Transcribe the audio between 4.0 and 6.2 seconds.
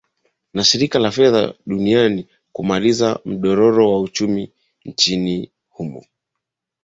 uchumi nchini humo